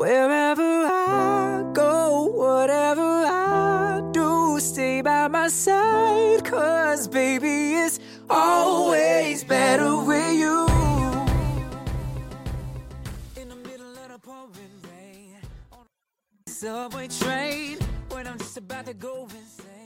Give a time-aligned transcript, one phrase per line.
[0.00, 6.42] Wherever I go, whatever I do, stay by my side.
[6.42, 8.00] Cause baby, it's
[8.30, 10.66] always better with you.
[13.36, 15.36] In the middle of pouring rain,
[15.70, 15.84] on
[16.46, 17.76] the subway train,
[18.08, 19.79] when I'm just about to go insane.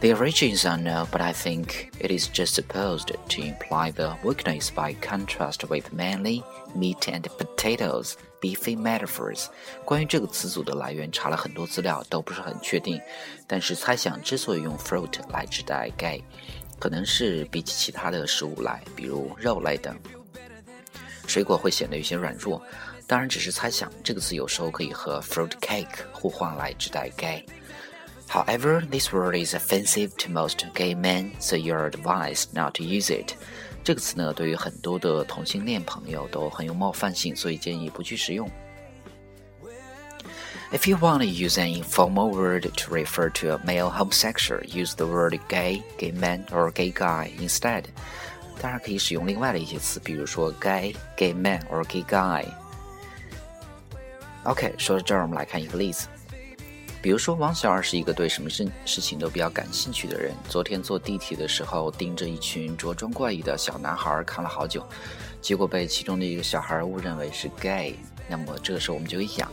[0.00, 4.68] The origin is unknown, but I think it is just supposed to imply the weakness
[4.68, 6.42] by contrast with manly
[6.74, 9.46] meat and potatoes, beefy metaphors.
[9.84, 13.00] 关于这个词组的来源，查了很多资料，都不是很确定。
[13.46, 16.24] 但是猜想，之所以用 fruit 来指代 gay，
[16.80, 19.96] 可能是比起其他的食物来，比如肉类等，
[21.28, 22.60] 水果会显得有些软弱。
[23.06, 23.88] 当然，只是猜想。
[24.02, 27.46] 这个词有时候可以和 fruit cake 互换来指代 gay。
[28.28, 33.10] However, this word is offensive to most gay men, so you're advised not to use
[33.10, 33.34] it.
[33.84, 38.50] 这个词呢，对于很多的同性恋朋友都很有冒犯性，所以建议不去使用。
[40.72, 45.04] If you want to use an informal word to refer to a male homosexual, use the
[45.04, 47.84] word gay, gay man, or gay guy instead.
[48.58, 52.46] 当然可以使用另外的一些词，比如说 gay, gay man, or gay guy.
[54.44, 56.06] OK，说到这儿，我们来看一个例子。
[57.06, 60.32] 比如说，王小二是一个对什么事事情都比较感兴趣的人。
[60.48, 64.86] 昨天坐地铁的时候，盯着一群着装怪异的小男孩看了好久，
[65.40, 67.96] 结果被其中的一个小孩误认为是 gay。
[68.28, 69.50] 那么这个时候我们就会想，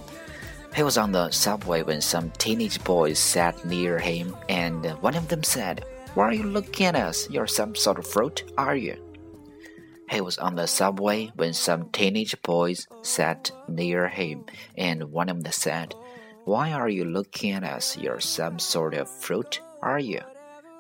[0.76, 5.28] He was on the subway when some teenage boys sat near him, and one of
[5.28, 5.80] them said,
[6.14, 7.28] "Why are you looking at us?
[7.30, 8.98] You're some sort of fruit, are you?"
[10.08, 14.44] He was on the subway when some teenage boys sat near him,
[14.78, 15.94] and one of them said,
[16.46, 17.98] Why are you looking at us?
[17.98, 20.22] You're some sort of fruit, are you?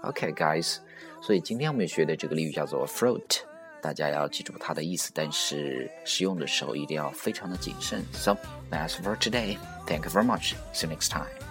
[0.03, 0.77] Okay, guys.
[1.21, 3.41] 所以今天我们学的这个俚语叫做 fruit，
[3.81, 8.03] 大家要记住它的意思，但是使用的时候一定要非常的谨慎。
[8.13, 8.37] So
[8.71, 9.57] that's for today.
[9.85, 10.53] Thank you very much.
[10.73, 11.42] See you next time.